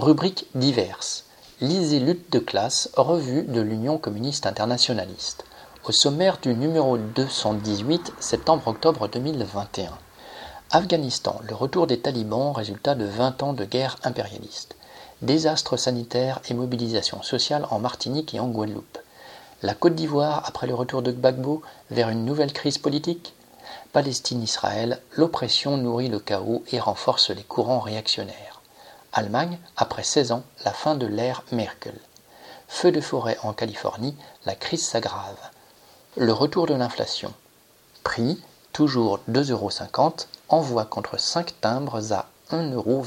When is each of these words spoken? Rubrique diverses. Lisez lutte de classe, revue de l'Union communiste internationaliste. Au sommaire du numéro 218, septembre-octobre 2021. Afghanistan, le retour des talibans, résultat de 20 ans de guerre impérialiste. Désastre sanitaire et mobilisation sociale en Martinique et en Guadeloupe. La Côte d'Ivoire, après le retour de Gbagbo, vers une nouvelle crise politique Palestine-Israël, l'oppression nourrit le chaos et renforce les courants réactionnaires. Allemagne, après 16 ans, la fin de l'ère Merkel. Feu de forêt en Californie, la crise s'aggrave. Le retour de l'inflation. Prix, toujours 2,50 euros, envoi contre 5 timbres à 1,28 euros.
Rubrique 0.00 0.46
diverses. 0.54 1.24
Lisez 1.60 1.98
lutte 1.98 2.30
de 2.30 2.38
classe, 2.38 2.88
revue 2.94 3.42
de 3.42 3.60
l'Union 3.60 3.98
communiste 3.98 4.46
internationaliste. 4.46 5.44
Au 5.82 5.90
sommaire 5.90 6.38
du 6.40 6.54
numéro 6.54 6.96
218, 6.96 8.12
septembre-octobre 8.20 9.08
2021. 9.08 9.90
Afghanistan, 10.70 11.40
le 11.48 11.52
retour 11.56 11.88
des 11.88 11.98
talibans, 11.98 12.52
résultat 12.52 12.94
de 12.94 13.06
20 13.06 13.42
ans 13.42 13.52
de 13.54 13.64
guerre 13.64 13.96
impérialiste. 14.04 14.76
Désastre 15.22 15.76
sanitaire 15.76 16.38
et 16.48 16.54
mobilisation 16.54 17.20
sociale 17.22 17.66
en 17.72 17.80
Martinique 17.80 18.36
et 18.36 18.40
en 18.40 18.46
Guadeloupe. 18.46 18.98
La 19.62 19.74
Côte 19.74 19.96
d'Ivoire, 19.96 20.44
après 20.46 20.68
le 20.68 20.76
retour 20.76 21.02
de 21.02 21.10
Gbagbo, 21.10 21.62
vers 21.90 22.10
une 22.10 22.24
nouvelle 22.24 22.52
crise 22.52 22.78
politique 22.78 23.34
Palestine-Israël, 23.92 25.00
l'oppression 25.16 25.76
nourrit 25.76 26.08
le 26.08 26.20
chaos 26.20 26.62
et 26.70 26.78
renforce 26.78 27.30
les 27.30 27.42
courants 27.42 27.80
réactionnaires. 27.80 28.47
Allemagne, 29.12 29.58
après 29.76 30.02
16 30.02 30.32
ans, 30.32 30.42
la 30.64 30.72
fin 30.72 30.94
de 30.94 31.06
l'ère 31.06 31.42
Merkel. 31.52 31.98
Feu 32.68 32.92
de 32.92 33.00
forêt 33.00 33.38
en 33.42 33.52
Californie, 33.52 34.16
la 34.44 34.54
crise 34.54 34.86
s'aggrave. 34.86 35.38
Le 36.16 36.32
retour 36.32 36.66
de 36.66 36.74
l'inflation. 36.74 37.32
Prix, 38.04 38.42
toujours 38.72 39.20
2,50 39.30 39.50
euros, 39.52 39.70
envoi 40.48 40.84
contre 40.84 41.18
5 41.18 41.60
timbres 41.60 42.12
à 42.12 42.26
1,28 42.50 42.74
euros. 42.74 43.04